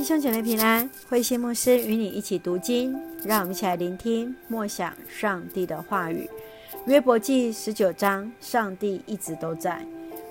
[0.00, 6.26] 弟兄姐妹平安，慧心牧师与你一起读经，让我们一起来聆听默想上帝的话语。
[6.86, 9.84] 约伯记十九章，上帝一直都在。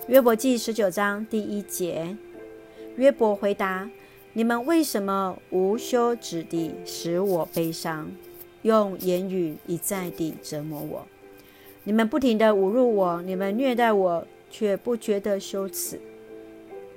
[0.08, 2.18] 约伯记十九章第一节，
[2.96, 3.88] 约伯回答：
[4.34, 8.12] 你们为什么无休止地使我悲伤，
[8.63, 11.08] 用言语一再地折磨我？
[11.83, 16.02] 你们不停地侮辱我，你们虐待我，却不觉得羞耻。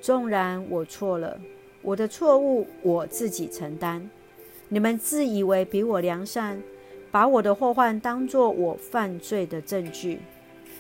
[0.01, 1.39] 纵然我错了。
[1.83, 4.09] 我的错误我自己承担，
[4.69, 6.63] 你们自以为比我良善，
[7.11, 10.21] 把我的祸患当作我犯罪的证据。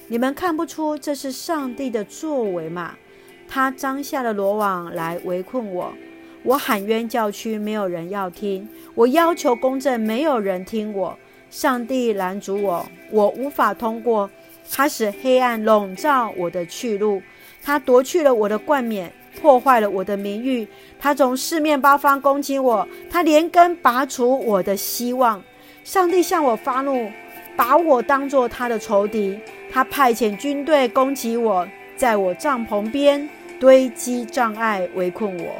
[0.06, 2.96] 你们看不出这是上帝的作为吗？
[3.48, 5.92] 他张下了罗网来围困我，
[6.44, 11.18] 我喊冤叫屈，没有人要听；我要求公正，没有人听我。
[11.50, 14.30] 上帝拦阻我，我无法通过。
[14.70, 17.22] 他使黑暗笼罩我的去路，
[17.62, 19.12] 他夺去了我的冠冕。
[19.40, 20.68] 破坏了我的名誉，
[21.00, 25.42] 他从四面八方攻击我，他连根拔除我的希望。
[25.82, 27.10] 上帝向我发怒，
[27.56, 29.40] 把我当作他的仇敌。
[29.72, 33.26] 他派遣军队攻击我，在我帐篷边
[33.58, 35.54] 堆积障碍，围困我。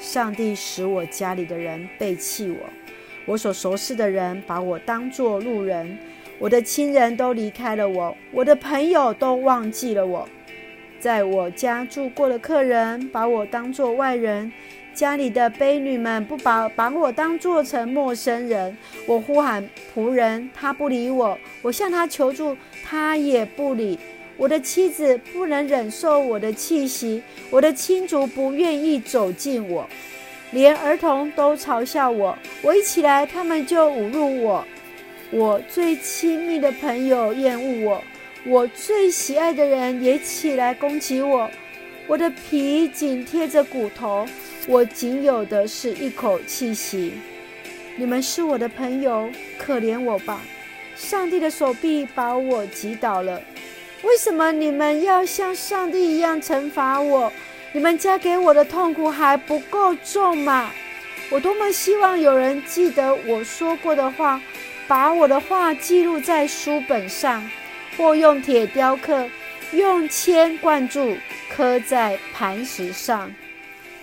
[0.00, 2.58] 上帝使我家里的人背弃我，
[3.24, 5.96] 我所熟识的人把我当作路人，
[6.38, 10.28] 我的亲人都离开了我，我的朋友都忘记了我。
[11.00, 14.52] 在我家住过的客人把我当作外人，
[14.94, 18.76] 家里的婢女们不把把我当作成陌生人。
[19.06, 23.98] 我呼喊仆人，他不理我；我向他求助，他也不理。
[24.36, 29.88] 我的妻子不能忍受我的气息，我的亲族不愿意走近我，
[30.52, 32.38] 连儿童都嘲笑我。
[32.62, 34.64] 我一起来，他们就侮辱我。
[35.30, 38.04] 我最亲密的朋友厌恶我。
[38.44, 41.50] 我最喜爱的人也起来攻击我，
[42.06, 44.26] 我的皮紧贴着骨头，
[44.66, 47.12] 我仅有的是一口气息。
[47.96, 50.40] 你们是我的朋友，可怜我吧！
[50.96, 53.42] 上帝的手臂把我击倒了。
[54.02, 57.30] 为什么你们要像上帝一样惩罚我？
[57.72, 60.70] 你们加给我的痛苦还不够重吗？
[61.30, 64.40] 我多么希望有人记得我说过的话，
[64.88, 67.48] 把我的话记录在书本上。
[67.96, 69.28] 或用铁雕刻，
[69.72, 71.16] 用铅灌注，
[71.50, 73.34] 刻在磐石上。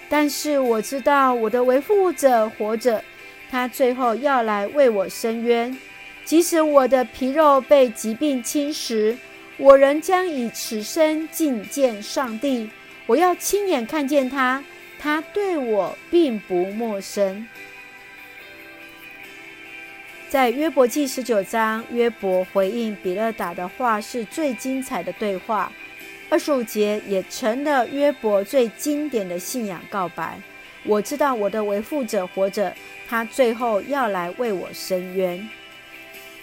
[0.10, 3.02] 但是我知道我的维护者活着，
[3.50, 5.74] 他最后要来为我伸冤。
[6.26, 9.16] 即使我的皮肉被疾病侵蚀，
[9.56, 12.70] 我仍将以此生觐见上帝。
[13.06, 14.62] 我要亲眼看见他，
[15.00, 17.48] 他对我并不陌生。
[20.36, 25.72] 在约伯记十九章，约伯回应比勒达的话是最精彩的对话。
[26.30, 30.38] 二十五节也成了约伯最经典的信仰告白。
[30.84, 32.76] 我知道我的维护者活着，
[33.08, 35.50] 他最后要来为我伸冤。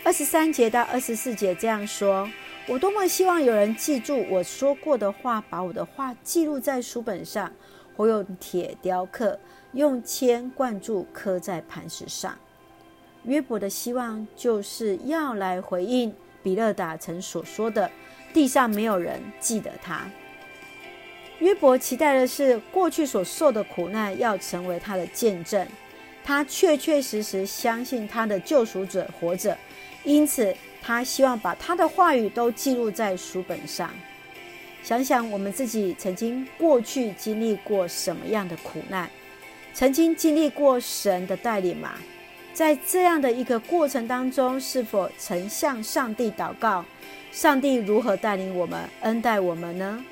[0.03, 2.27] 二十三节到二十四节这样说：
[2.69, 7.53] 我多么希望有人记住我说过的话，把我的话记录在书本上，
[7.95, 9.39] 或用铁雕刻，
[9.73, 12.35] 用铅灌注，刻在磐石上。
[13.25, 16.13] 约伯的希望就是要来回应
[16.43, 17.91] 比勒达曾所说的
[18.35, 20.11] ：“地上没有人记得他。”
[21.39, 25.67] 约伯期待的是过去所受的苦难要成为他的见证，
[26.25, 29.57] 他确确实实相信他的救赎者活着，
[30.05, 33.91] 因此他希望把他的话语都记录在书本上。
[34.85, 39.09] 想想我们自己曾经过去经历过什么样的苦难，
[39.73, 41.95] 曾经经历过神的带领吗？
[42.55, 46.85] 在这样的一个过程当中，是否曾向上帝祷告？
[47.33, 50.05] 上帝如何带领我们、恩待我们呢？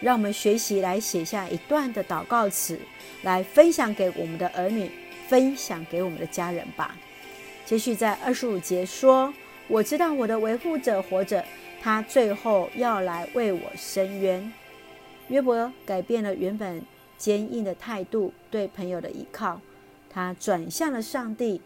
[0.00, 2.78] 让我们学习来写下一段的祷告词，
[3.22, 4.88] 来分享给我们的儿女，
[5.26, 6.96] 分享给我们的家人吧。
[7.64, 9.34] 接续在二十五节说
[9.66, 11.44] ：“我知道我的维护者活着，
[11.82, 14.52] 他最后要来为我伸冤。”
[15.28, 16.82] 约伯改变了原本
[17.18, 19.60] 坚硬的态度，对朋友的依靠。
[20.14, 21.60] 他转向了上帝，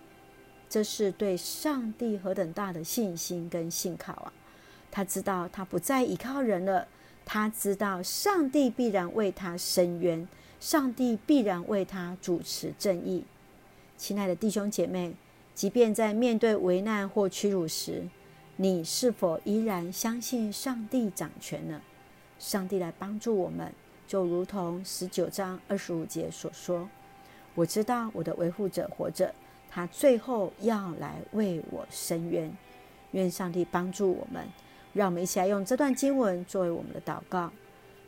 [0.71, 4.33] 这是对上帝何等大的信心跟信靠啊！
[4.91, 6.89] 他知道他不再依靠人了，
[7.27, 10.27] 他知道上帝必然为他伸冤，
[10.61, 13.27] 上帝必然为他主持正义。
[13.99, 15.13] 亲爱的弟兄姐妹，
[15.55, 18.09] 即便在面对危难或屈辱时，
[18.57, 21.83] 你是否依然相信上帝掌权呢？
[22.39, 23.71] 上帝来帮助我们，
[24.07, 26.89] 就如同十九章二十五节所说。
[27.59, 29.35] 我知道我的维护者活着，
[29.69, 32.49] 他最后要来为我伸冤。
[33.11, 34.45] 愿上帝帮助我们，
[34.93, 37.51] 让我们一起来用这段经文作为我们的祷告。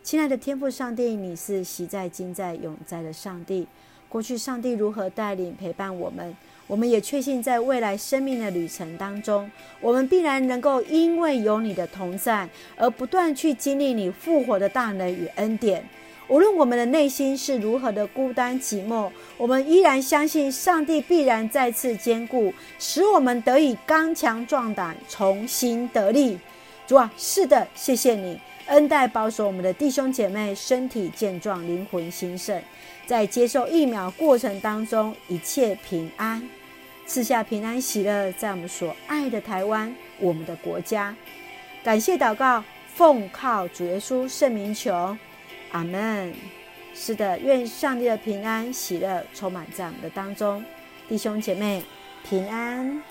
[0.04, 3.66] 亲爱的天父上帝，你是昔在、今在、永在的上帝。
[4.08, 6.32] 过去上帝如何带领陪伴我们，
[6.68, 9.50] 我们也确信在未来生命的旅程当中，
[9.80, 15.84] 我们必然能够因为有你的同在，而不断去经历你复活的大能与恩典。
[16.30, 26.38] 无论我们的内心是如何的孤单寂寞，我们依然相信上帝必然再次坚固，使我们得以刚强壮胆，重新得力。
[26.86, 32.62] 主啊，是的，谢谢你恩待保守我们的弟兄姐妹身体健壮，灵魂兴盛，
[33.06, 36.48] 在接受疫苗过程当中一切平安，
[37.06, 41.12] 赐下平安喜乐，在我们所爱的台湾，我们的国家。
[41.82, 42.62] 感谢祷告，
[42.94, 45.16] 奉靠主耶稣圣名求。
[45.72, 46.32] 阿门。
[46.94, 50.64] 是的，愿上帝的平安喜乐充满在我们的当中，
[51.08, 51.82] 弟兄姐妹
[52.28, 53.02] 平安。